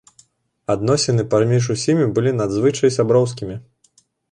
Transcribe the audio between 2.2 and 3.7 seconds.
надзвычай сяброўскімі.